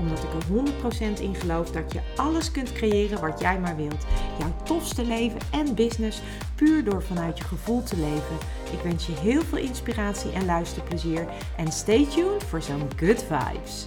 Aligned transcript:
Omdat 0.00 0.18
ik 0.18 0.32
er 0.32 1.16
100% 1.16 1.20
in 1.20 1.34
geloof 1.34 1.70
dat 1.70 1.92
je 1.92 2.00
alles 2.16 2.50
kunt 2.50 2.72
creëren 2.72 3.20
wat 3.20 3.40
jij 3.40 3.60
maar 3.60 3.76
wilt. 3.76 4.06
Jouw 4.38 4.52
tofste 4.64 5.04
leven 5.04 5.40
en 5.52 5.74
business 5.74 6.22
puur 6.54 6.84
door 6.84 7.02
vanuit 7.02 7.38
je 7.38 7.44
gevoel 7.44 7.82
te 7.82 7.96
leven. 7.96 8.36
Ik 8.72 8.80
wens 8.82 9.06
je 9.06 9.12
heel 9.12 9.42
veel 9.42 9.58
inspiratie 9.58 10.32
en 10.32 10.44
luisterplezier. 10.44 11.26
En 11.56 11.72
stay 11.72 12.06
tuned 12.06 12.44
voor 12.44 12.62
zo'n 12.62 12.88
good 12.96 13.22
vibes. 13.22 13.86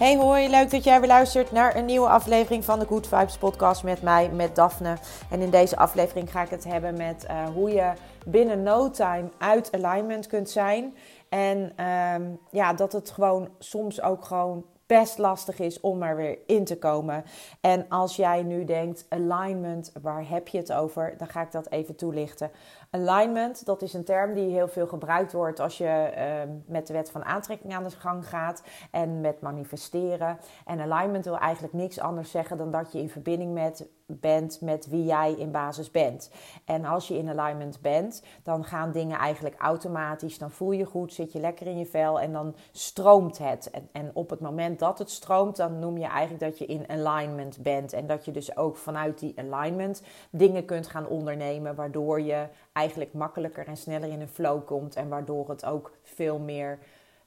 Hey 0.00 0.16
hoi, 0.16 0.48
leuk 0.48 0.70
dat 0.70 0.84
jij 0.84 1.00
weer 1.00 1.08
luistert 1.08 1.52
naar 1.52 1.76
een 1.76 1.84
nieuwe 1.84 2.08
aflevering 2.08 2.64
van 2.64 2.78
de 2.78 2.86
Good 2.86 3.06
Vibes 3.06 3.36
podcast 3.36 3.82
met 3.82 4.02
mij, 4.02 4.30
met 4.30 4.56
Daphne. 4.56 4.96
En 5.30 5.40
in 5.40 5.50
deze 5.50 5.76
aflevering 5.76 6.30
ga 6.30 6.42
ik 6.42 6.50
het 6.50 6.64
hebben 6.64 6.96
met 6.96 7.26
uh, 7.30 7.44
hoe 7.54 7.70
je 7.70 7.92
binnen 8.26 8.62
no 8.62 8.90
time 8.90 9.28
uit 9.38 9.70
alignment 9.72 10.26
kunt 10.26 10.50
zijn. 10.50 10.94
En 11.28 11.84
um, 12.14 12.38
ja, 12.50 12.72
dat 12.72 12.92
het 12.92 13.10
gewoon 13.10 13.48
soms 13.58 14.02
ook 14.02 14.24
gewoon 14.24 14.64
best 14.98 15.18
lastig 15.18 15.58
is 15.58 15.80
om 15.80 16.02
er 16.02 16.16
weer 16.16 16.38
in 16.46 16.64
te 16.64 16.78
komen. 16.78 17.24
En 17.60 17.88
als 17.88 18.16
jij 18.16 18.42
nu 18.42 18.64
denkt, 18.64 19.06
alignment, 19.08 19.92
waar 20.02 20.28
heb 20.28 20.48
je 20.48 20.58
het 20.58 20.72
over? 20.72 21.14
Dan 21.16 21.28
ga 21.28 21.42
ik 21.42 21.52
dat 21.52 21.70
even 21.70 21.96
toelichten. 21.96 22.50
Alignment, 22.90 23.64
dat 23.66 23.82
is 23.82 23.94
een 23.94 24.04
term 24.04 24.34
die 24.34 24.50
heel 24.50 24.68
veel 24.68 24.86
gebruikt 24.86 25.32
wordt 25.32 25.60
als 25.60 25.78
je 25.78 26.12
uh, 26.16 26.50
met 26.66 26.86
de 26.86 26.92
wet 26.92 27.10
van 27.10 27.24
aantrekking 27.24 27.74
aan 27.74 27.84
de 27.84 27.90
gang 27.90 28.28
gaat 28.28 28.62
en 28.90 29.20
met 29.20 29.40
manifesteren. 29.40 30.38
En 30.64 30.80
alignment 30.80 31.24
wil 31.24 31.38
eigenlijk 31.38 31.74
niks 31.74 32.00
anders 32.00 32.30
zeggen 32.30 32.56
dan 32.56 32.70
dat 32.70 32.92
je 32.92 32.98
in 32.98 33.10
verbinding 33.10 33.52
met, 33.52 33.86
bent 34.10 34.60
met 34.60 34.88
wie 34.88 35.04
jij 35.04 35.32
in 35.32 35.50
basis 35.50 35.90
bent. 35.90 36.30
En 36.64 36.84
als 36.84 37.08
je 37.08 37.18
in 37.18 37.38
alignment 37.38 37.80
bent, 37.80 38.22
dan 38.42 38.64
gaan 38.64 38.92
dingen 38.92 39.18
eigenlijk 39.18 39.54
automatisch. 39.58 40.38
Dan 40.38 40.50
voel 40.50 40.72
je 40.72 40.84
goed, 40.84 41.12
zit 41.12 41.32
je 41.32 41.40
lekker 41.40 41.66
in 41.66 41.78
je 41.78 41.86
vel 41.86 42.20
en 42.20 42.32
dan 42.32 42.54
stroomt 42.72 43.38
het. 43.38 43.70
En, 43.70 43.88
en 43.92 44.10
op 44.12 44.30
het 44.30 44.40
moment 44.40 44.78
dat 44.78 44.98
het 44.98 45.10
stroomt, 45.10 45.56
dan 45.56 45.78
noem 45.78 45.98
je 45.98 46.06
eigenlijk 46.06 46.42
dat 46.42 46.58
je 46.58 46.66
in 46.66 46.88
alignment 46.88 47.62
bent. 47.62 47.92
En 47.92 48.06
dat 48.06 48.24
je 48.24 48.30
dus 48.30 48.56
ook 48.56 48.76
vanuit 48.76 49.18
die 49.18 49.34
alignment 49.38 50.02
dingen 50.30 50.64
kunt 50.64 50.86
gaan 50.86 51.06
ondernemen, 51.06 51.74
waardoor 51.74 52.20
je 52.20 52.46
eigenlijk 52.72 53.12
makkelijker 53.12 53.66
en 53.66 53.76
sneller 53.76 54.08
in 54.08 54.20
een 54.20 54.28
flow 54.28 54.66
komt. 54.66 54.96
En 54.96 55.08
waardoor 55.08 55.48
het 55.48 55.64
ook 55.64 55.92
veel 56.02 56.38
meer 56.38 56.78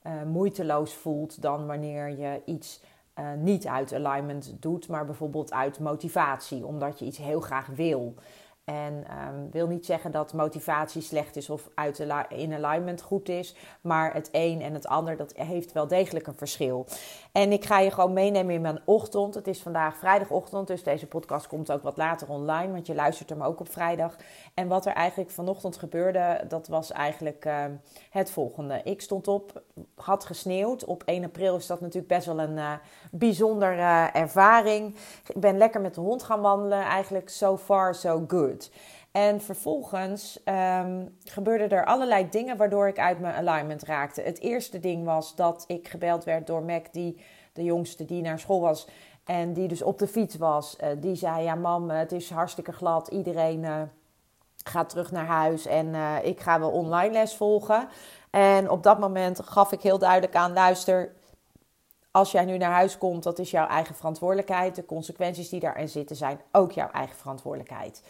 uh, 0.08 0.24
moeiteloos 0.24 0.94
voelt 0.94 1.42
dan 1.42 1.68
wanneer 1.68 2.10
je 2.10 2.42
iets 2.46 2.82
uh, 3.20 3.34
niet 3.34 3.68
uit 3.68 3.94
alignment 3.94 4.56
doet, 4.60 4.88
maar 4.88 5.06
bijvoorbeeld 5.06 5.54
uit 5.54 5.80
motivatie, 5.80 6.66
omdat 6.66 7.00
je 7.00 7.06
iets 7.06 7.18
heel 7.18 7.40
graag 7.40 7.68
wil. 7.68 8.16
En 8.64 9.06
um, 9.28 9.52
wil 9.52 9.68
niet 9.68 9.86
zeggen 9.86 10.12
dat 10.12 10.34
motivatie 10.34 11.02
slecht 11.02 11.36
is 11.36 11.50
of 11.50 11.70
uit 11.76 12.00
in 12.30 12.54
alignment 12.54 13.02
goed 13.02 13.30
is. 13.30 13.56
Maar 13.82 14.14
het 14.14 14.30
een 14.32 14.62
en 14.62 14.74
het 14.74 14.88
ander, 14.88 15.18
dat 15.18 15.34
heeft 15.36 15.72
wel 15.72 15.88
degelijk 15.88 16.28
een 16.28 16.38
verschil. 16.38 16.86
En 17.32 17.52
ik 17.52 17.66
ga 17.66 17.80
je 17.80 17.92
gewoon 17.92 18.14
meenemen 18.14 18.54
in 18.54 18.62
mijn 18.62 18.82
ochtend. 18.86 19.36
Het 19.36 19.48
is 19.48 19.62
vandaag 19.62 19.98
vrijdagochtend, 19.98 20.68
dus 20.68 20.84
deze 20.84 21.08
podcast 21.08 21.48
komt 21.48 21.72
ook 21.72 21.84
wat 21.84 21.98
later 21.98 22.30
online. 22.30 22.72
Want 22.72 22.88
je 22.88 22.96
luistert 22.96 23.30
hem 23.30 23.44
ook 23.44 23.60
op 23.60 23.72
vrijdag. 23.72 24.16
En 24.54 24.68
wat 24.68 24.86
er 24.86 24.94
eigenlijk 24.94 25.32
vanochtend 25.32 25.78
gebeurde, 25.78 26.46
dat 26.48 26.68
was 26.68 26.92
eigenlijk 26.92 27.46
uh, 27.46 27.66
het 28.10 28.32
volgende. 28.32 28.82
Ik 28.84 29.02
stond 29.02 29.28
op, 29.28 29.62
had 29.96 30.26
gesneeuwd. 30.26 30.86
Op 30.86 31.04
1 31.06 31.24
april 31.24 31.56
is 31.56 31.68
dat 31.68 31.82
natuurlijk 31.82 32.08
best 32.08 32.26
wel 32.26 32.40
een 32.40 32.58
uh, 32.58 32.74
bijzondere 33.12 33.76
uh, 33.76 34.16
ervaring. 34.16 34.96
Ik 35.28 35.40
ben 35.40 35.58
lekker 35.58 35.82
met 35.82 35.96
de 35.96 36.02
hond 36.02 36.24
gaan 36.24 36.42
wandelen. 36.42 36.82
Eigenlijk 36.82 37.30
so 37.30 37.58
far 37.58 37.96
so 37.96 38.24
good. 38.28 38.53
En 39.12 39.42
vervolgens 39.42 40.40
um, 40.46 41.18
gebeurden 41.24 41.70
er 41.70 41.86
allerlei 41.86 42.30
dingen 42.30 42.58
waardoor 42.58 42.88
ik 42.88 43.00
uit 43.00 43.20
mijn 43.20 43.48
alignment 43.48 43.84
raakte. 43.84 44.22
Het 44.22 44.40
eerste 44.40 44.80
ding 44.80 45.06
was 45.06 45.36
dat 45.36 45.64
ik 45.68 45.88
gebeld 45.88 46.24
werd 46.24 46.48
door 46.48 46.64
Mac, 46.64 46.86
die 46.92 47.22
de 47.54 47.64
jongste 47.64 48.06
die 48.06 48.22
naar 48.22 48.40
school 48.40 48.62
was. 48.62 48.88
En 49.24 49.54
die 49.54 49.68
dus 49.68 49.82
op 49.82 50.00
de 50.00 50.08
fiets 50.08 50.36
was. 50.36 50.78
Uh, 50.84 50.88
die 50.98 51.16
zei: 51.16 51.44
Ja, 51.44 51.56
mam, 51.56 51.90
het 51.90 52.12
is 52.12 52.30
hartstikke 52.30 52.72
glad. 52.72 53.08
Iedereen 53.08 53.64
uh, 53.64 53.82
gaat 54.64 54.90
terug 54.90 55.12
naar 55.12 55.26
huis. 55.26 55.66
En 55.66 55.88
uh, 55.88 56.16
ik 56.24 56.40
ga 56.40 56.60
wel 56.60 56.72
online 56.72 57.12
les 57.12 57.36
volgen. 57.36 57.88
En 58.30 58.70
op 58.70 58.84
dat 58.84 59.00
moment 59.00 59.40
gaf 59.40 59.72
ik 59.72 59.82
heel 59.82 59.98
duidelijk 59.98 60.36
aan: 60.36 60.54
luister. 60.54 61.12
Als 62.12 62.32
jij 62.32 62.46
nu 62.46 62.58
naar 62.58 62.72
huis 62.72 62.98
komt, 62.98 63.24
dat 63.24 63.40
is 63.40 63.52
jouw 63.52 63.68
eigen 63.68 63.96
verantwoordelijkheid. 63.96 64.76
De 64.76 64.86
consequenties 64.86 65.50
die 65.50 65.60
daarin 65.60 65.90
zitten 65.90 66.16
zijn 66.16 66.40
ook 66.52 66.72
jouw 66.72 66.90
eigen 66.92 67.16
verantwoordelijkheid. 67.16 68.04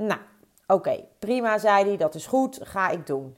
Nou, 0.00 0.20
oké, 0.66 1.04
prima, 1.18 1.58
zei 1.58 1.84
hij, 1.84 1.96
dat 1.96 2.14
is 2.14 2.26
goed, 2.26 2.58
ga 2.62 2.88
ik 2.88 3.06
doen. 3.06 3.36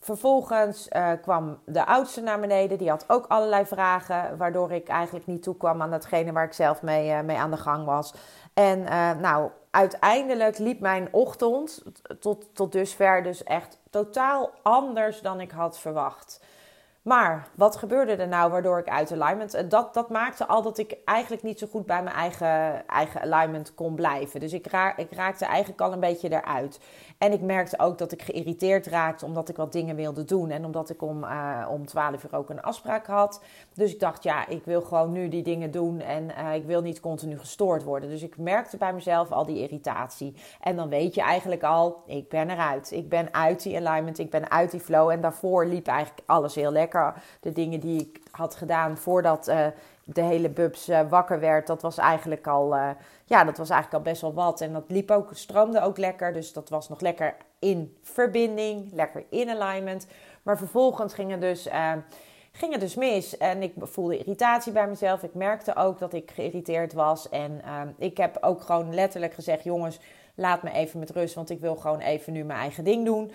Vervolgens 0.00 0.88
uh, 0.90 1.12
kwam 1.22 1.58
de 1.66 1.86
oudste 1.86 2.20
naar 2.20 2.40
beneden. 2.40 2.78
Die 2.78 2.88
had 2.88 3.04
ook 3.08 3.26
allerlei 3.26 3.66
vragen, 3.66 4.36
waardoor 4.36 4.72
ik 4.72 4.88
eigenlijk 4.88 5.26
niet 5.26 5.42
toekwam 5.42 5.82
aan 5.82 5.90
datgene 5.90 6.32
waar 6.32 6.44
ik 6.44 6.52
zelf 6.52 6.82
mee, 6.82 7.10
uh, 7.10 7.20
mee 7.20 7.36
aan 7.36 7.50
de 7.50 7.56
gang 7.56 7.84
was. 7.84 8.14
En 8.54 8.78
uh, 8.78 9.12
nou, 9.12 9.50
uiteindelijk 9.70 10.58
liep 10.58 10.80
mijn 10.80 11.08
ochtend 11.10 11.82
tot, 12.20 12.54
tot 12.54 12.72
dusver 12.72 13.22
dus 13.22 13.44
echt 13.44 13.78
totaal 13.90 14.50
anders 14.62 15.20
dan 15.20 15.40
ik 15.40 15.50
had 15.50 15.78
verwacht. 15.78 16.40
Maar 17.02 17.48
wat 17.54 17.76
gebeurde 17.76 18.16
er 18.16 18.28
nou 18.28 18.50
waardoor 18.50 18.78
ik 18.78 18.88
uit 18.88 19.12
alignment? 19.12 19.70
Dat, 19.70 19.94
dat 19.94 20.10
maakte 20.10 20.46
al 20.46 20.62
dat 20.62 20.78
ik 20.78 20.96
eigenlijk 21.04 21.42
niet 21.42 21.58
zo 21.58 21.66
goed 21.70 21.86
bij 21.86 22.02
mijn 22.02 22.16
eigen, 22.16 22.86
eigen 22.86 23.20
alignment 23.20 23.74
kon 23.74 23.94
blijven. 23.94 24.40
Dus 24.40 24.52
ik, 24.52 24.66
ra 24.66 24.96
ik 24.96 25.12
raakte 25.12 25.44
eigenlijk 25.44 25.80
al 25.80 25.92
een 25.92 26.00
beetje 26.00 26.30
eruit. 26.32 26.80
En 27.18 27.32
ik 27.32 27.40
merkte 27.40 27.78
ook 27.78 27.98
dat 27.98 28.12
ik 28.12 28.22
geïrriteerd 28.22 28.86
raakte 28.86 29.24
omdat 29.24 29.48
ik 29.48 29.56
wat 29.56 29.72
dingen 29.72 29.96
wilde 29.96 30.24
doen. 30.24 30.50
En 30.50 30.64
omdat 30.64 30.90
ik 30.90 31.02
om, 31.02 31.24
uh, 31.24 31.66
om 31.70 31.86
12 31.86 32.24
uur 32.24 32.34
ook 32.34 32.50
een 32.50 32.62
afspraak 32.62 33.06
had. 33.06 33.42
Dus 33.74 33.92
ik 33.92 34.00
dacht, 34.00 34.22
ja, 34.22 34.46
ik 34.46 34.64
wil 34.64 34.82
gewoon 34.82 35.12
nu 35.12 35.28
die 35.28 35.42
dingen 35.42 35.70
doen. 35.70 36.00
En 36.00 36.24
uh, 36.38 36.54
ik 36.54 36.64
wil 36.64 36.82
niet 36.82 37.00
continu 37.00 37.38
gestoord 37.38 37.82
worden. 37.82 38.08
Dus 38.08 38.22
ik 38.22 38.38
merkte 38.38 38.76
bij 38.76 38.92
mezelf 38.92 39.32
al 39.32 39.46
die 39.46 39.62
irritatie. 39.62 40.34
En 40.60 40.76
dan 40.76 40.88
weet 40.88 41.14
je 41.14 41.20
eigenlijk 41.20 41.62
al, 41.62 42.02
ik 42.06 42.28
ben 42.28 42.50
eruit. 42.50 42.90
Ik 42.90 43.08
ben 43.08 43.34
uit 43.34 43.62
die 43.62 43.76
alignment, 43.76 44.18
ik 44.18 44.30
ben 44.30 44.50
uit 44.50 44.70
die 44.70 44.80
flow. 44.80 45.10
En 45.10 45.20
daarvoor 45.20 45.66
liep 45.66 45.86
eigenlijk 45.86 46.22
alles 46.26 46.54
heel 46.54 46.70
lekker. 46.72 46.90
De 47.40 47.52
dingen 47.52 47.80
die 47.80 48.00
ik 48.00 48.20
had 48.30 48.54
gedaan 48.54 48.96
voordat 48.96 49.48
uh, 49.48 49.66
de 50.04 50.22
hele 50.22 50.48
bubs 50.48 50.88
uh, 50.88 51.00
wakker 51.08 51.40
werd, 51.40 51.66
dat 51.66 51.82
was 51.82 51.98
eigenlijk 51.98 52.46
al, 52.46 52.74
uh, 52.74 52.90
ja, 53.24 53.44
dat 53.44 53.58
was 53.58 53.70
eigenlijk 53.70 54.04
al 54.04 54.10
best 54.10 54.22
wel 54.22 54.34
wat. 54.34 54.60
En 54.60 54.72
dat 54.72 54.84
liep 54.86 55.10
ook, 55.10 55.30
stroomde 55.32 55.80
ook 55.80 55.98
lekker. 55.98 56.32
Dus 56.32 56.52
dat 56.52 56.68
was 56.68 56.88
nog 56.88 57.00
lekker 57.00 57.36
in 57.58 57.96
verbinding, 58.02 58.92
lekker 58.92 59.24
in 59.28 59.50
alignment. 59.50 60.06
Maar 60.42 60.58
vervolgens 60.58 61.14
ging 61.14 61.30
het 61.30 61.40
dus, 61.40 61.68
ging 62.52 62.72
het 62.72 62.80
dus 62.80 62.94
mis. 62.94 63.36
En 63.36 63.62
ik 63.62 63.72
voelde 63.78 64.18
irritatie 64.18 64.72
bij 64.72 64.86
mezelf. 64.86 65.22
Ik 65.22 65.34
merkte 65.34 65.76
ook 65.76 65.98
dat 65.98 66.12
ik 66.12 66.30
geïrriteerd 66.30 66.92
was. 66.92 67.28
En 67.28 67.62
ik 67.98 68.16
heb 68.16 68.38
ook 68.40 68.62
gewoon 68.62 68.94
letterlijk 68.94 69.34
gezegd: 69.34 69.64
jongens, 69.64 69.98
laat 70.34 70.62
me 70.62 70.70
even 70.70 70.98
met 70.98 71.10
rust. 71.10 71.34
Want 71.34 71.50
ik 71.50 71.60
wil 71.60 71.76
gewoon 71.76 72.00
even 72.00 72.32
nu 72.32 72.44
mijn 72.44 72.58
eigen 72.58 72.84
ding 72.84 73.04
doen. 73.04 73.32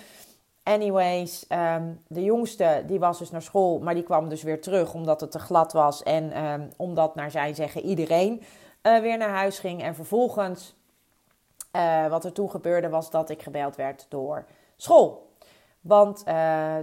Anyways, 0.68 1.46
um, 1.50 2.02
de 2.08 2.24
jongste 2.24 2.84
die 2.86 3.00
was 3.00 3.18
dus 3.18 3.32
naar 3.32 3.42
school, 3.42 3.80
maar 3.80 3.94
die 3.94 4.04
kwam 4.04 4.30
dus 4.30 4.44
weer 4.44 4.62
terug 4.62 4.94
omdat 4.94 5.22
het 5.22 5.32
te 5.32 5.40
glad 5.40 5.74
was. 5.74 6.04
En 6.04 6.44
um, 6.44 6.70
omdat, 6.78 7.16
naar 7.16 7.32
zijn 7.32 7.56
zeggen, 7.56 7.82
iedereen 7.82 8.44
uh, 8.84 9.00
weer 9.00 9.18
naar 9.18 9.30
huis 9.30 9.60
ging. 9.60 9.84
En 9.84 9.96
vervolgens, 9.96 10.76
uh, 11.76 12.08
wat 12.08 12.26
er 12.26 12.32
toen 12.32 12.50
gebeurde, 12.50 12.90
was 12.90 13.10
dat 13.10 13.30
ik 13.30 13.42
gebeld 13.42 13.76
werd 13.76 14.06
door 14.10 14.46
school. 14.76 15.32
Want 15.82 16.24
uh, 16.28 16.34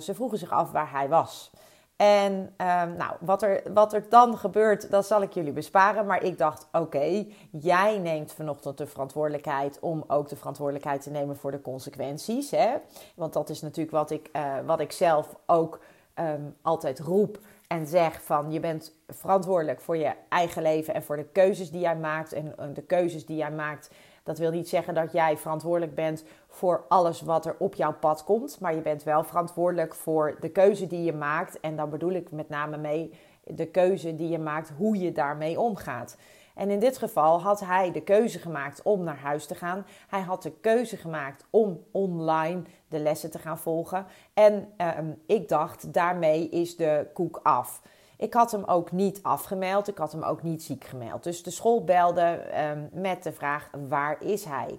ze 0.00 0.14
vroegen 0.14 0.38
zich 0.38 0.50
af 0.50 0.70
waar 0.70 0.90
hij 0.90 1.08
was. 1.08 1.50
En 1.96 2.32
um, 2.32 2.96
nou, 2.96 3.17
wat 3.20 3.43
er, 3.43 3.62
wat 3.73 3.93
er 3.93 4.06
dan 4.08 4.38
gebeurt, 4.38 4.91
dat 4.91 5.06
zal 5.06 5.23
ik 5.23 5.32
jullie 5.32 5.52
besparen. 5.52 6.06
Maar 6.06 6.23
ik 6.23 6.38
dacht, 6.38 6.69
oké, 6.73 7.26
jij 7.50 7.99
neemt 7.99 8.32
vanochtend 8.32 8.79
de 8.79 8.87
verantwoordelijkheid 8.87 9.79
om 9.81 10.05
ook 10.06 10.29
de 10.29 10.37
verantwoordelijkheid 10.37 11.02
te 11.02 11.11
nemen 11.11 11.37
voor 11.37 11.50
de 11.50 11.61
consequenties. 11.61 12.50
Hè? 12.50 12.75
Want 13.14 13.32
dat 13.32 13.49
is 13.49 13.61
natuurlijk 13.61 13.96
wat 13.96 14.11
ik, 14.11 14.29
uh, 14.32 14.55
wat 14.67 14.81
ik 14.81 14.93
zelf 14.93 15.37
ook 15.46 15.81
um, 16.14 16.56
altijd 16.62 17.00
roep 17.00 17.38
en 17.67 17.87
zeg 17.87 18.23
van 18.23 18.52
je 18.52 18.61
bent 18.61 18.93
verantwoordelijk 19.08 19.81
voor 19.81 19.96
je 19.96 20.12
eigen 20.29 20.62
leven 20.62 20.94
en 20.94 21.02
voor 21.02 21.17
de 21.17 21.29
keuzes 21.32 21.70
die 21.70 21.81
jij 21.81 21.96
maakt. 21.96 22.32
En 22.32 22.55
de 22.75 22.82
keuzes 22.82 23.26
die 23.26 23.37
jij 23.37 23.52
maakt, 23.52 23.91
dat 24.24 24.38
wil 24.38 24.50
niet 24.50 24.68
zeggen 24.68 24.94
dat 24.94 25.12
jij 25.12 25.36
verantwoordelijk 25.36 25.94
bent 25.94 26.24
voor 26.48 26.84
alles 26.88 27.20
wat 27.20 27.46
er 27.46 27.56
op 27.58 27.74
jouw 27.74 27.94
pad 27.94 28.24
komt. 28.24 28.60
Maar 28.60 28.74
je 28.74 28.80
bent 28.80 29.02
wel 29.02 29.24
verantwoordelijk 29.24 29.94
voor 29.94 30.36
de 30.40 30.48
keuze 30.48 30.86
die 30.86 31.02
je 31.02 31.12
maakt. 31.12 31.60
En 31.60 31.76
dan 31.76 31.90
bedoel 31.90 32.12
ik 32.12 32.30
met 32.30 32.48
name 32.48 32.76
mee 32.76 33.12
de 33.44 33.66
keuze 33.66 34.14
die 34.14 34.28
je 34.28 34.38
maakt, 34.38 34.72
hoe 34.76 34.98
je 34.98 35.12
daarmee 35.12 35.60
omgaat. 35.60 36.16
En 36.54 36.70
in 36.70 36.78
dit 36.80 36.98
geval 36.98 37.40
had 37.40 37.60
hij 37.60 37.92
de 37.92 38.02
keuze 38.02 38.38
gemaakt 38.38 38.82
om 38.82 39.02
naar 39.02 39.18
huis 39.18 39.46
te 39.46 39.54
gaan. 39.54 39.86
Hij 40.08 40.20
had 40.20 40.42
de 40.42 40.52
keuze 40.52 40.96
gemaakt 40.96 41.46
om 41.50 41.84
online 41.90 42.62
de 42.88 42.98
lessen 42.98 43.30
te 43.30 43.38
gaan 43.38 43.58
volgen. 43.58 44.06
En 44.34 44.72
ehm, 44.76 45.10
ik 45.26 45.48
dacht, 45.48 45.92
daarmee 45.92 46.48
is 46.48 46.76
de 46.76 47.06
koek 47.14 47.40
af. 47.42 47.82
Ik 48.24 48.34
had 48.34 48.50
hem 48.50 48.64
ook 48.64 48.92
niet 48.92 49.22
afgemeld, 49.22 49.88
ik 49.88 49.98
had 49.98 50.12
hem 50.12 50.22
ook 50.22 50.42
niet 50.42 50.62
ziek 50.62 50.84
gemeld. 50.84 51.22
Dus 51.22 51.42
de 51.42 51.50
school 51.50 51.84
belde 51.84 52.20
ehm, 52.20 52.86
met 52.92 53.22
de 53.22 53.32
vraag: 53.32 53.70
waar 53.88 54.22
is 54.22 54.44
hij? 54.44 54.78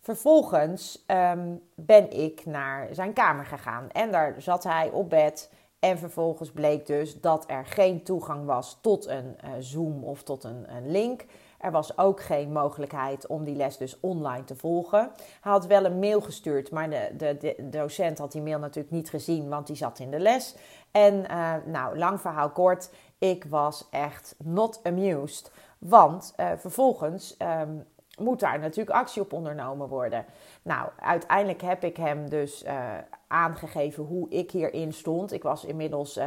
Vervolgens 0.00 1.04
ehm, 1.06 1.54
ben 1.74 2.10
ik 2.10 2.46
naar 2.46 2.88
zijn 2.92 3.12
kamer 3.12 3.46
gegaan 3.46 3.90
en 3.90 4.10
daar 4.10 4.34
zat 4.38 4.64
hij 4.64 4.90
op 4.90 5.10
bed. 5.10 5.50
En 5.78 5.98
vervolgens 5.98 6.50
bleek 6.50 6.86
dus 6.86 7.20
dat 7.20 7.44
er 7.46 7.66
geen 7.66 8.02
toegang 8.02 8.46
was 8.46 8.78
tot 8.80 9.06
een 9.06 9.36
uh, 9.44 9.50
Zoom 9.58 10.04
of 10.04 10.22
tot 10.22 10.44
een, 10.44 10.64
een, 10.76 10.90
link. 10.90 11.24
Er 11.60 11.70
was 11.70 11.98
ook 11.98 12.20
geen 12.20 12.52
mogelijkheid 12.52 13.26
om 13.26 13.44
die 13.44 13.56
les 13.56 13.76
dus 13.76 14.00
online 14.00 14.44
te 14.44 14.56
volgen. 14.56 15.10
Hij 15.40 15.52
had 15.52 15.66
wel 15.66 15.84
een 15.84 15.98
mail 15.98 16.20
gestuurd, 16.20 16.70
maar 16.70 16.90
de, 16.90 17.14
de, 17.16 17.36
de 17.38 17.68
docent 17.68 18.18
had 18.18 18.32
die 18.32 18.42
mail 18.42 18.58
natuurlijk 18.58 18.94
niet 18.94 19.10
gezien, 19.10 19.48
want 19.48 19.66
die 19.66 19.76
zat 19.76 19.98
in 19.98 20.10
de 20.10 20.18
les. 20.18 20.56
En 20.90 21.14
uh, 21.30 21.54
nou, 21.64 21.98
lang 21.98 22.20
verhaal 22.20 22.50
kort, 22.50 22.90
ik 23.18 23.44
was 23.44 23.88
echt 23.90 24.34
not 24.38 24.80
amused. 24.82 25.50
Want 25.78 26.34
uh, 26.36 26.50
vervolgens 26.56 27.36
um, 27.38 27.84
moet 28.18 28.40
daar 28.40 28.58
natuurlijk 28.58 28.96
actie 28.96 29.22
op 29.22 29.32
ondernomen 29.32 29.88
worden. 29.88 30.24
Nou, 30.62 30.88
uiteindelijk 30.98 31.62
heb 31.62 31.84
ik 31.84 31.96
hem 31.96 32.28
dus 32.28 32.64
uh, 32.64 32.88
aangegeven 33.26 34.04
hoe 34.04 34.30
ik 34.30 34.50
hierin 34.50 34.92
stond. 34.92 35.32
Ik 35.32 35.42
was 35.42 35.64
inmiddels 35.64 36.20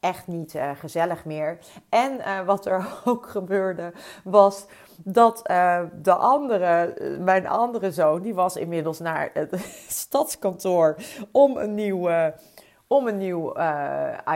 echt 0.00 0.26
niet 0.26 0.54
uh, 0.54 0.70
gezellig 0.74 1.24
meer. 1.24 1.58
En 1.88 2.44
wat 2.44 2.66
er 2.66 2.86
ook 3.04 3.26
gebeurde 3.26 3.92
was 4.24 4.66
dat 4.98 5.42
de 6.02 6.14
andere, 6.14 6.94
mijn 7.20 7.46
andere 7.46 7.92
zoon, 7.92 8.22
die 8.22 8.34
was 8.34 8.56
inmiddels 8.56 8.98
naar 8.98 9.30
het 9.32 9.56
stadskantoor 9.88 10.96
om 11.32 11.56
een 11.56 11.74
nieuw, 11.74 12.10
om 12.86 13.06
een 13.06 13.18
nieuw 13.18 13.48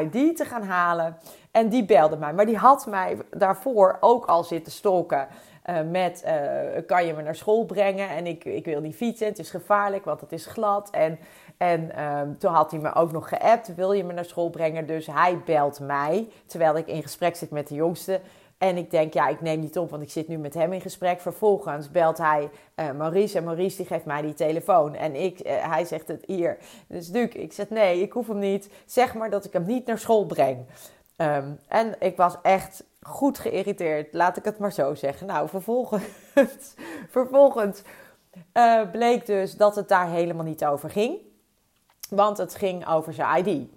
ID 0.01 0.37
te 0.37 0.45
gaan 0.45 0.62
halen. 0.62 1.17
En 1.51 1.69
die 1.69 1.85
belde 1.85 2.17
mij. 2.17 2.33
Maar 2.33 2.47
die 2.47 2.57
had 2.57 2.87
mij 2.87 3.19
daarvoor 3.31 3.97
ook 4.01 4.27
al 4.27 4.45
zitten 4.45 4.73
stalken. 4.73 5.29
Uh, 5.67 5.81
met 5.91 6.25
kan 6.87 7.07
je 7.07 7.15
me 7.15 7.23
naar 7.23 7.35
school 7.35 7.65
brengen 7.65 8.09
en 8.09 8.27
ik, 8.27 8.45
ik 8.45 8.65
wil 8.65 8.81
niet 8.81 8.97
fietsen, 8.97 9.27
het 9.27 9.39
is 9.39 9.51
gevaarlijk, 9.51 10.05
want 10.05 10.21
het 10.21 10.33
is 10.33 10.47
glad. 10.47 10.91
En, 10.91 11.19
en 11.61 11.91
uh, 11.99 12.21
toen 12.39 12.53
had 12.53 12.71
hij 12.71 12.81
me 12.81 12.95
ook 12.95 13.12
nog 13.12 13.29
geappt, 13.29 13.75
wil 13.75 13.93
je 13.93 14.05
me 14.05 14.12
naar 14.12 14.25
school 14.25 14.51
brengen? 14.51 14.87
Dus 14.87 15.07
hij 15.07 15.39
belt 15.45 15.81
mij, 15.81 16.29
terwijl 16.47 16.77
ik 16.77 16.87
in 16.87 17.03
gesprek 17.03 17.37
zit 17.37 17.51
met 17.51 17.69
de 17.69 17.75
jongste. 17.75 18.21
En 18.59 18.77
ik 18.77 18.91
denk, 18.91 19.15
ja, 19.15 19.29
ik 19.29 19.41
neem 19.41 19.61
niet 19.61 19.79
op, 19.79 19.91
want 19.91 20.03
ik 20.03 20.11
zit 20.11 20.29
nu 20.29 20.39
met 20.39 20.55
hem 20.55 20.73
in 20.73 20.81
gesprek. 20.81 21.21
Vervolgens 21.21 21.91
belt 21.91 22.19
hij 22.19 22.51
uh, 22.77 22.91
Maurice 22.91 23.39
en 23.39 23.45
Maurice 23.45 23.77
die 23.77 23.87
geeft 23.87 24.05
mij 24.05 24.23
die 24.23 24.35
telefoon. 24.35 24.95
En 24.95 25.15
ik, 25.15 25.47
uh, 25.47 25.53
hij 25.71 25.85
zegt 25.85 26.09
het 26.09 26.25
hier. 26.27 26.59
Dus 26.89 27.09
Duke, 27.09 27.39
ik 27.39 27.53
zeg 27.53 27.69
nee, 27.69 28.03
ik 28.03 28.12
hoef 28.12 28.27
hem 28.27 28.39
niet. 28.39 28.71
Zeg 28.87 29.15
maar 29.15 29.31
dat 29.31 29.45
ik 29.45 29.53
hem 29.53 29.67
niet 29.67 29.87
naar 29.87 29.99
school 29.99 30.27
breng. 30.27 30.67
Um, 31.17 31.59
en 31.69 31.95
ik 31.99 32.17
was 32.17 32.37
echt 32.43 32.85
goed 33.01 33.39
geïrriteerd, 33.39 34.15
laat 34.15 34.37
ik 34.37 34.45
het 34.45 34.59
maar 34.59 34.73
zo 34.73 34.95
zeggen. 34.95 35.27
Nou, 35.27 35.49
vervolgens, 35.49 36.05
vervolgens 37.19 37.83
uh, 38.55 38.91
bleek 38.91 39.27
dus 39.27 39.57
dat 39.57 39.77
het 39.77 39.89
daar 39.89 40.11
helemaal 40.11 40.45
niet 40.45 40.65
over 40.65 40.91
ging. 40.91 41.29
Want 42.11 42.39
het 42.39 42.55
ging 42.55 42.89
over 42.89 43.12
zijn 43.12 43.47
ID. 43.47 43.69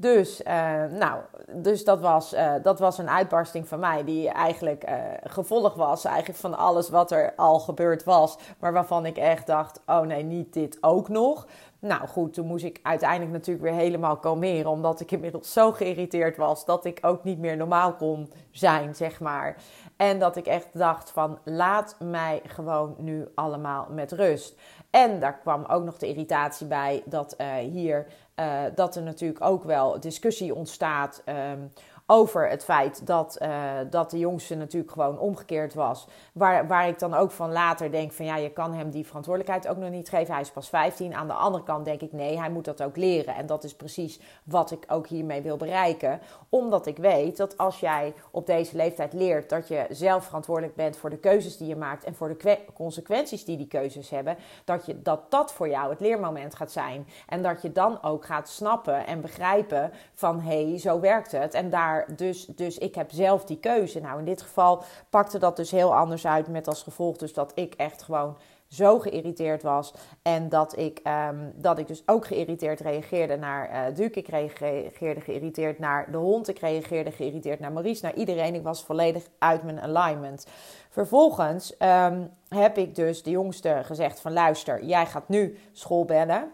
Dus, 0.00 0.40
uh, 0.40 0.84
nou, 0.84 1.20
dus 1.52 1.84
dat, 1.84 2.00
was, 2.00 2.34
uh, 2.34 2.52
dat 2.62 2.78
was 2.78 2.98
een 2.98 3.10
uitbarsting 3.10 3.68
van 3.68 3.78
mij, 3.78 4.04
die 4.04 4.28
eigenlijk 4.28 4.88
uh, 4.88 4.94
gevolg 5.24 5.74
was 5.74 6.04
eigenlijk 6.04 6.38
van 6.38 6.58
alles 6.58 6.88
wat 6.88 7.10
er 7.10 7.32
al 7.36 7.58
gebeurd 7.58 8.04
was. 8.04 8.38
Maar 8.58 8.72
waarvan 8.72 9.06
ik 9.06 9.16
echt 9.16 9.46
dacht: 9.46 9.80
oh 9.86 10.00
nee, 10.00 10.22
niet 10.22 10.52
dit 10.52 10.78
ook 10.80 11.08
nog. 11.08 11.46
Nou 11.80 12.06
goed, 12.08 12.34
toen 12.34 12.46
moest 12.46 12.64
ik 12.64 12.80
uiteindelijk 12.82 13.32
natuurlijk 13.32 13.64
weer 13.64 13.74
helemaal 13.74 14.16
kalmeren, 14.16 14.70
omdat 14.70 15.00
ik 15.00 15.10
inmiddels 15.10 15.52
zo 15.52 15.72
geïrriteerd 15.72 16.36
was 16.36 16.64
dat 16.64 16.84
ik 16.84 16.98
ook 17.02 17.24
niet 17.24 17.38
meer 17.38 17.56
normaal 17.56 17.94
kon 17.94 18.32
zijn, 18.50 18.94
zeg 18.94 19.20
maar. 19.20 19.56
En 19.96 20.18
dat 20.18 20.36
ik 20.36 20.46
echt 20.46 20.68
dacht 20.72 21.10
van 21.10 21.38
laat 21.44 21.96
mij 21.98 22.40
gewoon 22.46 22.94
nu 22.98 23.28
allemaal 23.34 23.86
met 23.90 24.12
rust. 24.12 24.60
En 24.90 25.20
daar 25.20 25.38
kwam 25.38 25.64
ook 25.64 25.84
nog 25.84 25.98
de 25.98 26.08
irritatie 26.08 26.66
bij 26.66 27.02
dat 27.04 27.34
uh, 27.38 27.54
hier 27.54 28.06
uh, 28.36 28.62
dat 28.74 28.96
er 28.96 29.02
natuurlijk 29.02 29.44
ook 29.44 29.64
wel 29.64 30.00
discussie 30.00 30.54
ontstaat 30.54 31.22
um, 31.26 31.72
over 32.10 32.48
het 32.48 32.64
feit 32.64 33.06
dat, 33.06 33.38
uh, 33.42 33.48
dat 33.90 34.10
de 34.10 34.18
jongste 34.18 34.54
natuurlijk 34.54 34.92
gewoon 34.92 35.18
omgekeerd 35.18 35.74
was. 35.74 36.06
Waar, 36.32 36.66
waar 36.66 36.88
ik 36.88 36.98
dan 36.98 37.14
ook 37.14 37.30
van 37.30 37.52
later 37.52 37.90
denk 37.90 38.12
van 38.12 38.24
ja, 38.24 38.36
je 38.36 38.50
kan 38.50 38.74
hem 38.74 38.90
die 38.90 39.06
verantwoordelijkheid 39.06 39.68
ook 39.68 39.82
nog 39.82 39.90
niet 39.90 40.08
geven. 40.08 40.32
Hij 40.32 40.42
is 40.42 40.50
pas 40.50 40.68
15. 40.68 41.14
Aan 41.14 41.26
de 41.26 41.32
andere 41.32 41.64
kant 41.64 41.84
denk 41.84 42.00
ik 42.00 42.12
nee, 42.12 42.38
hij 42.38 42.50
moet 42.50 42.64
dat 42.64 42.82
ook 42.82 42.96
leren. 42.96 43.34
En 43.34 43.46
dat 43.46 43.64
is 43.64 43.74
precies 43.74 44.20
wat 44.44 44.70
ik 44.70 44.84
ook 44.88 45.06
hiermee 45.06 45.42
wil 45.42 45.56
bereiken. 45.56 46.20
Omdat 46.48 46.86
ik 46.86 46.96
weet 46.96 47.36
dat 47.36 47.58
als 47.58 47.80
jij 47.80 48.14
op 48.30 48.46
deze 48.46 48.76
leeftijd 48.76 49.12
leert 49.12 49.48
dat 49.48 49.68
je 49.68 49.86
zelf 49.90 50.24
verantwoordelijk 50.24 50.74
bent 50.74 50.96
voor 50.96 51.10
de 51.10 51.18
keuzes 51.18 51.56
die 51.56 51.68
je 51.68 51.76
maakt 51.76 52.04
en 52.04 52.14
voor 52.14 52.28
de 52.28 52.58
consequenties 52.74 53.44
die 53.44 53.56
die 53.56 53.68
keuzes 53.68 54.10
hebben, 54.10 54.36
dat, 54.64 54.86
je, 54.86 55.02
dat 55.02 55.30
dat 55.30 55.52
voor 55.52 55.68
jou 55.68 55.90
het 55.90 56.00
leermoment 56.00 56.54
gaat 56.54 56.72
zijn. 56.72 57.06
En 57.26 57.42
dat 57.42 57.62
je 57.62 57.72
dan 57.72 58.02
ook 58.02 58.24
gaat 58.24 58.48
snappen 58.48 59.06
en 59.06 59.20
begrijpen 59.20 59.92
van 60.14 60.40
hé, 60.40 60.68
hey, 60.68 60.78
zo 60.78 61.00
werkt 61.00 61.32
het. 61.32 61.54
En 61.54 61.70
daar 61.70 61.99
dus, 62.16 62.46
dus 62.46 62.78
ik 62.78 62.94
heb 62.94 63.10
zelf 63.10 63.44
die 63.44 63.58
keuze. 63.58 64.00
Nou, 64.00 64.18
in 64.18 64.24
dit 64.24 64.42
geval 64.42 64.82
pakte 65.10 65.38
dat 65.38 65.56
dus 65.56 65.70
heel 65.70 65.94
anders 65.94 66.26
uit 66.26 66.48
met 66.48 66.68
als 66.68 66.82
gevolg 66.82 67.16
dus 67.16 67.32
dat 67.32 67.52
ik 67.54 67.74
echt 67.74 68.02
gewoon 68.02 68.36
zo 68.70 68.98
geïrriteerd 68.98 69.62
was. 69.62 69.94
En 70.22 70.48
dat 70.48 70.78
ik, 70.78 71.00
um, 71.28 71.52
dat 71.54 71.78
ik 71.78 71.86
dus 71.86 72.02
ook 72.06 72.26
geïrriteerd 72.26 72.80
reageerde 72.80 73.36
naar 73.36 73.70
uh, 73.70 73.96
Duke. 73.96 74.18
Ik 74.18 74.28
reageerde 74.28 75.20
geïrriteerd 75.20 75.78
naar 75.78 76.10
de 76.10 76.16
hond. 76.16 76.48
Ik 76.48 76.58
reageerde 76.58 77.12
geïrriteerd 77.12 77.60
naar 77.60 77.72
Maurice. 77.72 78.04
Naar 78.04 78.14
iedereen. 78.14 78.54
Ik 78.54 78.62
was 78.62 78.84
volledig 78.84 79.26
uit 79.38 79.62
mijn 79.62 79.80
alignment. 79.80 80.46
Vervolgens 80.90 81.74
um, 81.78 82.30
heb 82.48 82.78
ik 82.78 82.94
dus 82.94 83.22
de 83.22 83.30
jongste 83.30 83.80
gezegd 83.84 84.20
van 84.20 84.32
luister, 84.32 84.84
jij 84.84 85.06
gaat 85.06 85.28
nu 85.28 85.58
school 85.72 86.04
bellen. 86.04 86.50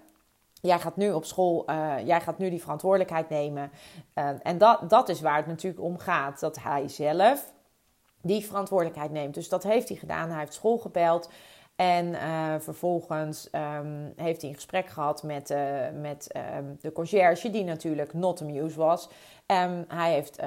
Jij 0.60 0.78
gaat 0.78 0.96
nu 0.96 1.12
op 1.12 1.24
school, 1.24 1.70
uh, 1.70 1.94
jij 2.04 2.20
gaat 2.20 2.38
nu 2.38 2.50
die 2.50 2.60
verantwoordelijkheid 2.60 3.28
nemen. 3.28 3.70
Uh, 4.14 4.28
en 4.42 4.58
dat, 4.58 4.90
dat 4.90 5.08
is 5.08 5.20
waar 5.20 5.36
het 5.36 5.46
natuurlijk 5.46 5.82
om 5.82 5.98
gaat. 5.98 6.40
Dat 6.40 6.62
hij 6.62 6.88
zelf 6.88 7.52
die 8.22 8.46
verantwoordelijkheid 8.46 9.10
neemt. 9.10 9.34
Dus 9.34 9.48
dat 9.48 9.62
heeft 9.62 9.88
hij 9.88 9.96
gedaan. 9.96 10.30
Hij 10.30 10.38
heeft 10.38 10.54
school 10.54 10.78
gebeld. 10.78 11.30
En 11.76 12.06
uh, 12.06 12.54
vervolgens 12.58 13.48
um, 13.52 14.12
heeft 14.16 14.40
hij 14.40 14.50
een 14.50 14.56
gesprek 14.56 14.86
gehad 14.88 15.22
met, 15.22 15.54
met 16.00 16.36
um, 16.56 16.76
de 16.80 16.92
conciërge, 16.92 17.50
die 17.50 17.64
natuurlijk 17.64 18.12
not 18.12 18.40
amused 18.40 18.74
was. 18.76 19.08
Um, 19.46 19.84
hij 19.88 20.12
heeft 20.12 20.38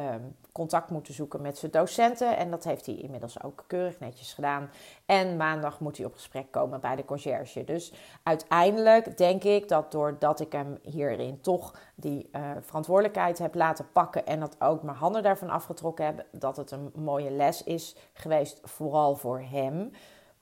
contact 0.59 0.89
moeten 0.89 1.13
zoeken 1.13 1.41
met 1.41 1.57
zijn 1.57 1.71
docenten 1.71 2.37
en 2.37 2.51
dat 2.51 2.63
heeft 2.63 2.85
hij 2.85 2.95
inmiddels 2.95 3.43
ook 3.43 3.63
keurig 3.67 3.99
netjes 3.99 4.33
gedaan. 4.33 4.69
En 5.05 5.37
maandag 5.37 5.79
moet 5.79 5.97
hij 5.97 6.05
op 6.05 6.13
gesprek 6.13 6.51
komen 6.51 6.81
bij 6.81 6.95
de 6.95 7.05
conciërge. 7.05 7.63
Dus 7.63 7.93
uiteindelijk 8.23 9.17
denk 9.17 9.43
ik 9.43 9.67
dat 9.67 9.91
doordat 9.91 10.39
ik 10.39 10.51
hem 10.51 10.77
hierin 10.81 11.41
toch 11.41 11.75
die 11.95 12.29
uh, 12.31 12.51
verantwoordelijkheid 12.61 13.37
heb 13.37 13.55
laten 13.55 13.91
pakken 13.91 14.25
en 14.25 14.39
dat 14.39 14.55
ook 14.59 14.83
mijn 14.83 14.97
handen 14.97 15.23
daarvan 15.23 15.49
afgetrokken 15.49 16.05
heb, 16.05 16.25
dat 16.31 16.57
het 16.57 16.71
een 16.71 16.91
mooie 16.95 17.31
les 17.31 17.63
is 17.63 17.95
geweest, 18.13 18.59
vooral 18.63 19.15
voor 19.15 19.39
hem. 19.39 19.91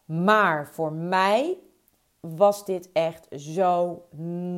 Maar 0.06 0.68
voor 0.68 0.92
mij 0.92 1.58
was 2.20 2.66
dit 2.66 2.90
echt 2.94 3.28
zo 3.30 4.04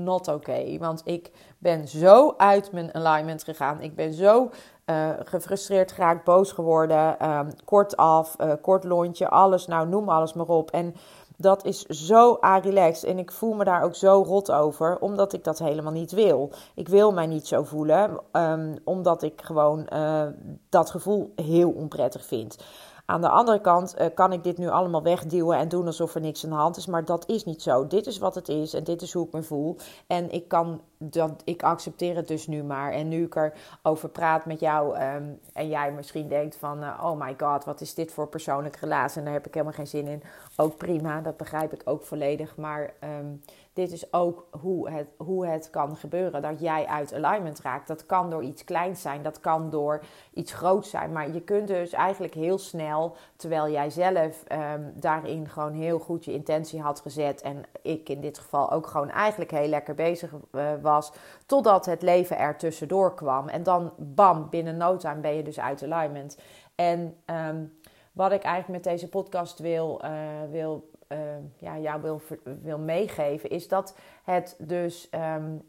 not 0.03 0.27
oké. 0.27 0.35
Okay. 0.35 0.79
Want 0.79 1.01
ik 1.05 1.31
ben 1.57 1.87
zo 1.87 2.33
uit 2.37 2.71
mijn 2.71 2.93
alignment 2.93 3.43
gegaan. 3.43 3.81
Ik 3.81 3.95
ben 3.95 4.13
zo 4.13 4.51
uh, 4.89 5.09
gefrustreerd 5.23 5.91
geraakt, 5.91 6.23
boos 6.23 6.51
geworden. 6.51 7.15
Uh, 7.21 7.39
kort 7.65 7.97
af, 7.97 8.35
uh, 8.41 8.51
kort 8.61 8.83
lontje, 8.83 9.29
alles. 9.29 9.67
Nou, 9.67 9.87
noem 9.87 10.09
alles 10.09 10.33
maar 10.33 10.47
op. 10.47 10.71
En 10.71 10.95
dat 11.37 11.65
is 11.65 11.85
zo 11.85 12.37
relaxed. 12.41 13.09
En 13.09 13.17
ik 13.17 13.31
voel 13.31 13.53
me 13.53 13.63
daar 13.63 13.83
ook 13.83 13.95
zo 13.95 14.23
rot 14.27 14.51
over, 14.51 14.99
omdat 14.99 15.33
ik 15.33 15.43
dat 15.43 15.59
helemaal 15.59 15.91
niet 15.91 16.11
wil. 16.11 16.51
Ik 16.75 16.87
wil 16.87 17.13
mij 17.13 17.27
niet 17.27 17.47
zo 17.47 17.63
voelen, 17.63 18.19
um, 18.31 18.75
omdat 18.83 19.23
ik 19.23 19.41
gewoon 19.41 19.87
uh, 19.93 20.23
dat 20.69 20.89
gevoel 20.89 21.33
heel 21.35 21.69
onprettig 21.69 22.25
vind. 22.25 22.57
Aan 23.05 23.21
de 23.21 23.29
andere 23.29 23.61
kant 23.61 23.95
kan 24.13 24.33
ik 24.33 24.43
dit 24.43 24.57
nu 24.57 24.69
allemaal 24.69 25.03
wegduwen 25.03 25.57
en 25.57 25.69
doen 25.69 25.85
alsof 25.85 26.15
er 26.15 26.21
niks 26.21 26.43
aan 26.43 26.49
de 26.49 26.55
hand 26.55 26.77
is. 26.77 26.85
Maar 26.85 27.05
dat 27.05 27.27
is 27.27 27.43
niet 27.45 27.61
zo. 27.61 27.87
Dit 27.87 28.07
is 28.07 28.17
wat 28.17 28.35
het 28.35 28.49
is 28.49 28.73
en 28.73 28.83
dit 28.83 29.01
is 29.01 29.13
hoe 29.13 29.25
ik 29.25 29.33
me 29.33 29.43
voel. 29.43 29.77
En 30.07 30.31
ik 30.31 30.47
kan 30.47 30.81
dat, 31.01 31.41
ik 31.43 31.63
accepteer 31.63 32.15
het 32.15 32.27
dus 32.27 32.47
nu 32.47 32.63
maar. 32.63 32.91
En 32.91 33.07
nu 33.07 33.23
ik 33.23 33.35
erover 33.83 34.09
praat 34.09 34.45
met 34.45 34.59
jou 34.59 34.95
ehm, 34.95 35.23
en 35.53 35.67
jij 35.67 35.91
misschien 35.91 36.27
denkt 36.27 36.55
van... 36.55 36.83
Uh, 36.83 37.03
oh 37.03 37.19
my 37.19 37.35
god, 37.37 37.65
wat 37.65 37.81
is 37.81 37.93
dit 37.93 38.11
voor 38.11 38.27
persoonlijke 38.27 38.79
relatie? 38.79 39.19
En 39.19 39.23
daar 39.23 39.33
heb 39.33 39.47
ik 39.47 39.53
helemaal 39.53 39.75
geen 39.75 39.87
zin 39.87 40.07
in. 40.07 40.23
Ook 40.55 40.77
prima, 40.77 41.21
dat 41.21 41.37
begrijp 41.37 41.73
ik 41.73 41.81
ook 41.85 42.03
volledig. 42.03 42.55
Maar 42.55 42.93
ehm, 42.99 43.27
dit 43.73 43.91
is 43.91 44.13
ook 44.13 44.47
hoe 44.61 44.89
het, 44.89 45.13
hoe 45.17 45.47
het 45.47 45.69
kan 45.69 45.95
gebeuren. 45.97 46.41
Dat 46.41 46.59
jij 46.59 46.85
uit 46.85 47.13
alignment 47.13 47.59
raakt. 47.59 47.87
Dat 47.87 48.05
kan 48.05 48.29
door 48.29 48.43
iets 48.43 48.63
kleins 48.63 49.01
zijn. 49.01 49.23
Dat 49.23 49.39
kan 49.39 49.69
door 49.69 50.01
iets 50.33 50.53
groots 50.53 50.89
zijn. 50.89 51.11
Maar 51.11 51.33
je 51.33 51.41
kunt 51.41 51.67
dus 51.67 51.91
eigenlijk 51.91 52.33
heel 52.33 52.57
snel, 52.57 53.15
terwijl 53.35 53.69
jij 53.69 53.89
zelf 53.89 54.43
ehm, 54.43 54.81
daarin 54.93 55.49
gewoon 55.49 55.73
heel 55.73 55.99
goed 55.99 56.25
je 56.25 56.33
intentie 56.33 56.81
had 56.81 56.99
gezet. 56.99 57.41
En 57.41 57.63
ik 57.81 58.09
in 58.09 58.21
dit 58.21 58.39
geval 58.39 58.71
ook 58.71 58.87
gewoon 58.87 59.09
eigenlijk 59.09 59.51
heel 59.51 59.67
lekker 59.67 59.95
bezig 59.95 60.31
uh, 60.51 60.71
was. 60.89 61.11
Totdat 61.45 61.85
het 61.85 62.01
leven 62.01 62.37
er 62.37 62.57
tussendoor 62.57 63.15
kwam. 63.15 63.47
En 63.47 63.63
dan 63.63 63.93
bam, 63.97 64.49
binnen 64.49 64.77
no 64.77 64.97
time 64.97 65.19
ben 65.19 65.35
je 65.35 65.43
dus 65.43 65.59
uit 65.59 65.83
alignment. 65.83 66.37
En 66.75 67.15
ehm, 67.25 67.63
wat 68.11 68.31
ik 68.31 68.43
eigenlijk 68.43 68.83
met 68.83 68.93
deze 68.93 69.09
podcast 69.09 69.59
wil, 69.59 70.01
uh, 70.03 70.11
wil 70.51 70.89
uh, 71.07 71.19
ja, 71.57 71.77
jou 71.77 72.01
wil, 72.01 72.21
wil 72.61 72.79
meegeven, 72.79 73.49
is 73.49 73.67
dat 73.67 73.95
het 74.23 74.55
dus 74.59 75.09
um, 75.11 75.61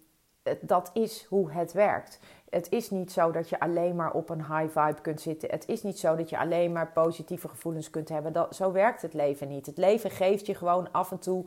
dat 0.60 0.90
is 0.92 1.24
hoe 1.24 1.52
het 1.52 1.72
werkt. 1.72 2.20
Het 2.50 2.70
is 2.70 2.90
niet 2.90 3.12
zo 3.12 3.30
dat 3.30 3.48
je 3.48 3.60
alleen 3.60 3.96
maar 3.96 4.12
op 4.12 4.30
een 4.30 4.44
high 4.44 4.78
vibe 4.78 5.00
kunt 5.02 5.20
zitten. 5.20 5.50
Het 5.50 5.68
is 5.68 5.82
niet 5.82 5.98
zo 5.98 6.16
dat 6.16 6.30
je 6.30 6.38
alleen 6.38 6.72
maar 6.72 6.92
positieve 6.92 7.48
gevoelens 7.48 7.90
kunt 7.90 8.08
hebben. 8.08 8.32
Dat, 8.32 8.56
zo 8.56 8.72
werkt 8.72 9.02
het 9.02 9.14
leven 9.14 9.48
niet. 9.48 9.66
Het 9.66 9.76
leven 9.76 10.10
geeft 10.10 10.46
je 10.46 10.54
gewoon 10.54 10.92
af 10.92 11.10
en 11.10 11.18
toe 11.18 11.44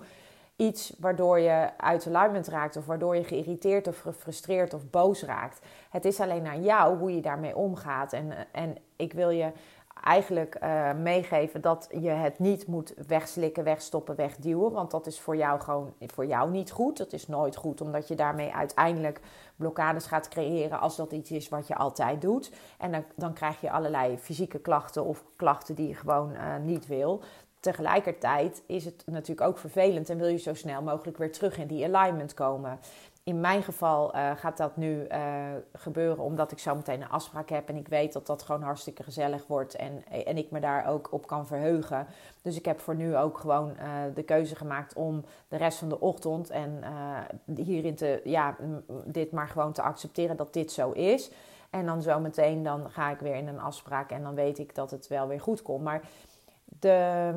waardoor 1.00 1.40
je 1.40 1.70
uit 1.78 2.08
alignment 2.08 2.48
raakt, 2.48 2.78
of 2.78 2.86
waardoor 2.86 3.16
je 3.16 3.24
geïrriteerd 3.24 3.88
of 3.88 4.00
gefrustreerd 4.00 4.74
of 4.74 4.90
boos 4.90 5.24
raakt. 5.24 5.60
Het 5.90 6.06
is 6.06 6.20
alleen 6.20 6.48
aan 6.48 6.64
jou 6.64 6.98
hoe 6.98 7.16
je 7.16 7.22
daarmee 7.22 7.56
omgaat. 7.56 8.14
En, 8.14 8.34
en 8.52 8.78
ik 8.96 9.14
wil 9.14 9.30
je 9.30 9.52
eigenlijk 10.04 10.58
uh, 10.64 10.94
meegeven 10.94 11.62
dat 11.62 11.88
je 11.92 12.10
het 12.10 12.40
niet 12.40 12.68
moet 12.68 12.94
wegslikken, 13.08 13.64
wegstoppen, 13.64 14.16
wegduwen. 14.16 14.72
Want 14.72 14.92
dat 14.92 15.08
is 15.08 15.20
voor 15.20 15.36
jou 15.36 15.60
gewoon 15.60 15.94
voor 16.00 16.26
jou 16.26 16.52
niet 16.52 16.72
goed. 16.72 16.98
Dat 16.98 17.14
is 17.14 17.28
nooit 17.28 17.56
goed, 17.56 17.82
omdat 17.82 18.08
je 18.08 18.16
daarmee 18.16 18.54
uiteindelijk 18.54 19.20
blokkades 19.56 20.06
gaat 20.06 20.28
creëren 20.28 20.80
als 20.80 20.96
dat 20.96 21.12
iets 21.12 21.32
is 21.32 21.50
wat 21.50 21.68
je 21.68 21.76
altijd 21.76 22.22
doet. 22.22 22.52
En 22.78 22.92
dan, 22.92 23.04
dan 23.16 23.34
krijg 23.34 23.62
je 23.62 23.72
allerlei 23.72 24.18
fysieke 24.18 24.60
klachten 24.60 25.04
of 25.04 25.24
klachten 25.36 25.76
die 25.76 25.88
je 25.88 25.96
gewoon 25.96 26.32
uh, 26.32 26.58
niet 26.64 26.88
wil. 26.88 27.22
Tegelijkertijd 27.64 28.64
is 28.66 28.86
het 28.86 29.04
natuurlijk 29.06 29.48
ook 29.48 29.58
vervelend 29.58 30.10
en 30.10 30.18
wil 30.18 30.28
je 30.28 30.38
zo 30.38 30.54
snel 30.54 30.82
mogelijk 30.82 31.18
weer 31.18 31.32
terug 31.32 31.58
in 31.58 31.68
die 31.68 31.96
alignment 31.96 32.34
komen 32.34 32.80
in 33.24 33.40
mijn 33.40 33.64
geval 33.64 34.16
uh, 34.16 34.32
gaat 34.36 34.58
dat 34.58 34.78
nu 34.78 35.08
uh, 35.12 35.46
gebeuren 35.74 36.24
omdat 36.24 36.52
ik 36.52 36.60
zo 36.60 36.76
meteen 36.76 37.02
een 37.02 37.10
afspraak 37.10 37.50
heb. 37.50 37.70
En 37.70 37.76
ik 37.76 37.88
weet 37.88 38.14
dat 38.14 38.28
dat 38.28 38.44
gewoon 38.44 38.62
hartstikke 38.62 39.04
gezellig 39.04 39.48
wordt. 39.48 39.76
En, 39.76 40.04
en 40.26 40.38
ik 40.38 40.52
me 40.52 40.60
daar 40.60 40.88
ook 40.88 41.12
op 41.12 41.28
kan 41.28 41.48
verheugen. 41.48 42.08
Dus 42.42 42.56
ik 42.56 42.66
heb 42.66 42.80
voor 42.80 42.96
nu 42.96 43.18
ook 43.18 43.38
gewoon 43.38 43.70
uh, 43.70 44.16
de 44.16 44.24
keuze 44.24 44.56
gemaakt 44.56 44.94
om 44.94 45.24
de 45.48 45.58
rest 45.58 45.78
van 45.78 45.90
de 45.90 46.00
ochtend. 46.00 46.50
En 46.50 46.84
hierin 47.56 47.96
te, 47.96 48.22
ja, 48.24 48.56
dit 49.06 49.32
maar 49.32 49.48
gewoon 49.48 49.74
te 49.74 49.82
accepteren 49.82 50.38
dat 50.38 50.54
dit 50.54 50.72
zo 50.72 50.92
is. 50.92 51.32
En 51.70 51.86
dan 51.86 52.02
zo 52.02 52.20
meteen 52.20 52.64
dan 52.64 52.92
ga 52.92 53.12
ik 53.12 53.20
weer 53.20 53.36
in 53.36 53.48
een 53.48 53.60
afspraak. 53.60 54.12
En 54.12 54.24
dan 54.24 54.36
weet 54.36 54.60
ik 54.60 54.76
dat 54.76 54.92
het 54.92 55.08
wel 55.08 55.28
weer 55.28 55.42
goed 55.42 55.62
komt. 55.62 55.84
Maar 55.84 56.02
de, 56.84 57.32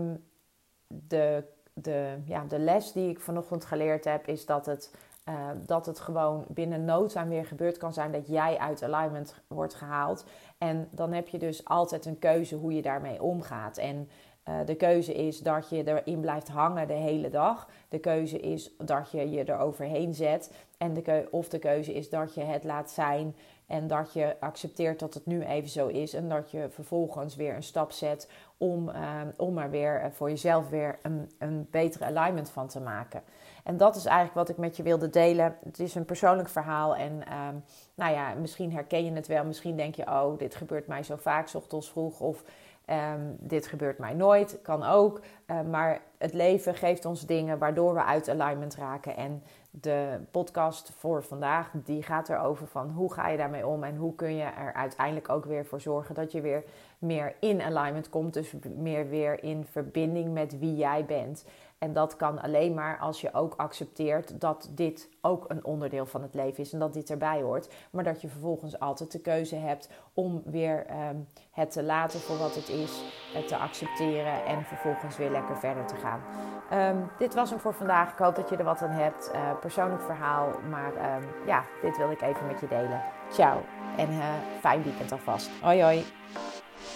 de, 0.86 1.44
de, 1.72 2.18
ja, 2.24 2.44
de 2.44 2.58
les 2.58 2.92
die 2.92 3.10
ik 3.10 3.20
vanochtend 3.20 3.64
geleerd 3.64 4.04
heb 4.04 4.26
is 4.26 4.46
dat 4.46 4.66
het 4.66 4.94
uh, 5.28 5.50
dat 5.66 5.86
het 5.86 6.00
gewoon 6.00 6.44
binnen 6.48 6.84
no 6.84 7.06
time 7.06 7.28
weer 7.28 7.46
gebeurd 7.46 7.76
kan 7.76 7.92
zijn 7.92 8.12
dat 8.12 8.26
jij 8.26 8.58
uit 8.58 8.82
alignment 8.82 9.34
wordt 9.46 9.74
gehaald. 9.74 10.24
En 10.58 10.88
dan 10.90 11.12
heb 11.12 11.28
je 11.28 11.38
dus 11.38 11.64
altijd 11.64 12.06
een 12.06 12.18
keuze 12.18 12.54
hoe 12.56 12.72
je 12.72 12.82
daarmee 12.82 13.22
omgaat. 13.22 13.76
En 13.76 14.08
uh, 14.48 14.54
de 14.64 14.74
keuze 14.74 15.12
is 15.12 15.38
dat 15.38 15.68
je 15.68 15.84
erin 15.84 16.20
blijft 16.20 16.48
hangen 16.48 16.88
de 16.88 16.94
hele 16.94 17.28
dag. 17.28 17.68
De 17.88 17.98
keuze 17.98 18.38
is 18.38 18.70
dat 18.78 19.10
je 19.10 19.30
je 19.30 19.44
er 19.44 19.58
overheen 19.58 20.14
zet. 20.14 20.52
En 20.78 20.94
de 20.94 21.28
of 21.30 21.48
de 21.48 21.58
keuze 21.58 21.94
is 21.94 22.10
dat 22.10 22.34
je 22.34 22.42
het 22.42 22.64
laat 22.64 22.90
zijn 22.90 23.34
en 23.66 23.86
dat 23.86 24.12
je 24.12 24.36
accepteert 24.40 24.98
dat 24.98 25.14
het 25.14 25.26
nu 25.26 25.42
even 25.42 25.68
zo 25.68 25.86
is. 25.86 26.14
En 26.14 26.28
dat 26.28 26.50
je 26.50 26.66
vervolgens 26.70 27.36
weer 27.36 27.54
een 27.54 27.62
stap 27.62 27.92
zet 27.92 28.30
om, 28.56 28.88
uh, 28.88 29.20
om 29.36 29.58
er 29.58 29.70
weer 29.70 30.10
voor 30.12 30.28
jezelf 30.28 30.68
weer 30.68 30.98
een, 31.02 31.30
een 31.38 31.68
betere 31.70 32.04
alignment 32.04 32.50
van 32.50 32.68
te 32.68 32.80
maken. 32.80 33.22
En 33.64 33.76
dat 33.76 33.96
is 33.96 34.04
eigenlijk 34.04 34.36
wat 34.36 34.48
ik 34.48 34.56
met 34.56 34.76
je 34.76 34.82
wilde 34.82 35.10
delen. 35.10 35.56
Het 35.64 35.78
is 35.78 35.94
een 35.94 36.04
persoonlijk 36.04 36.48
verhaal. 36.48 36.96
En 36.96 37.12
um, 37.12 37.64
nou 37.94 38.12
ja, 38.12 38.34
misschien 38.34 38.72
herken 38.72 39.04
je 39.04 39.12
het 39.12 39.26
wel. 39.26 39.44
Misschien 39.44 39.76
denk 39.76 39.94
je, 39.94 40.06
oh, 40.06 40.38
dit 40.38 40.54
gebeurt 40.54 40.86
mij 40.86 41.02
zo 41.02 41.16
vaak, 41.16 41.54
ochtends 41.54 41.90
vroeg. 41.90 42.20
Of 42.20 42.44
um, 42.90 43.36
dit 43.38 43.66
gebeurt 43.66 43.98
mij 43.98 44.14
nooit. 44.14 44.58
Kan 44.62 44.82
ook. 44.82 45.20
Uh, 45.46 45.60
maar 45.60 46.00
het 46.18 46.32
leven 46.32 46.74
geeft 46.74 47.04
ons 47.04 47.26
dingen 47.26 47.58
waardoor 47.58 47.94
we 47.94 48.04
uit 48.04 48.28
alignment 48.28 48.74
raken. 48.74 49.16
En 49.16 49.42
de 49.70 50.20
podcast 50.30 50.92
voor 50.96 51.22
vandaag, 51.22 51.70
die 51.72 52.02
gaat 52.02 52.28
erover 52.28 52.66
van 52.66 52.90
hoe 52.90 53.12
ga 53.12 53.28
je 53.28 53.36
daarmee 53.36 53.66
om. 53.66 53.84
En 53.84 53.96
hoe 53.96 54.14
kun 54.14 54.36
je 54.36 54.42
er 54.42 54.72
uiteindelijk 54.72 55.28
ook 55.28 55.44
weer 55.44 55.66
voor 55.66 55.80
zorgen 55.80 56.14
dat 56.14 56.32
je 56.32 56.40
weer 56.40 56.64
meer 56.98 57.34
in 57.40 57.62
alignment 57.62 58.08
komt. 58.08 58.34
Dus 58.34 58.54
meer 58.76 59.08
weer 59.08 59.42
in 59.42 59.66
verbinding 59.70 60.32
met 60.32 60.58
wie 60.58 60.76
jij 60.76 61.04
bent. 61.04 61.44
En 61.78 61.92
dat 61.92 62.16
kan 62.16 62.42
alleen 62.42 62.74
maar 62.74 62.98
als 62.98 63.20
je 63.20 63.34
ook 63.34 63.54
accepteert 63.56 64.40
dat 64.40 64.70
dit 64.70 65.08
ook 65.20 65.44
een 65.48 65.64
onderdeel 65.64 66.06
van 66.06 66.22
het 66.22 66.34
leven 66.34 66.62
is 66.62 66.72
en 66.72 66.78
dat 66.78 66.92
dit 66.92 67.10
erbij 67.10 67.42
hoort. 67.42 67.68
Maar 67.90 68.04
dat 68.04 68.20
je 68.20 68.28
vervolgens 68.28 68.78
altijd 68.80 69.12
de 69.12 69.20
keuze 69.20 69.56
hebt 69.56 69.90
om 70.14 70.42
weer 70.44 70.86
um, 71.08 71.28
het 71.50 71.70
te 71.70 71.82
laten 71.82 72.20
voor 72.20 72.38
wat 72.38 72.54
het 72.54 72.68
is, 72.68 73.02
het 73.34 73.48
te 73.48 73.56
accepteren 73.56 74.44
en 74.44 74.64
vervolgens 74.64 75.16
weer 75.16 75.30
lekker 75.30 75.56
verder 75.56 75.86
te 75.86 75.96
gaan. 75.96 76.20
Um, 76.96 77.10
dit 77.18 77.34
was 77.34 77.50
hem 77.50 77.58
voor 77.58 77.74
vandaag. 77.74 78.12
Ik 78.12 78.18
hoop 78.18 78.34
dat 78.34 78.48
je 78.48 78.56
er 78.56 78.64
wat 78.64 78.82
aan 78.82 78.90
hebt. 78.90 79.30
Uh, 79.34 79.58
persoonlijk 79.60 80.02
verhaal, 80.02 80.60
maar 80.70 81.16
um, 81.16 81.28
ja, 81.46 81.64
dit 81.82 81.96
wil 81.96 82.10
ik 82.10 82.20
even 82.20 82.46
met 82.46 82.60
je 82.60 82.68
delen. 82.68 83.02
Ciao 83.30 83.60
en 83.96 84.10
uh, 84.10 84.24
fijn 84.60 84.82
weekend 84.82 85.12
alvast. 85.12 85.50
Hoi 85.62 85.82
hoi. 85.82 86.04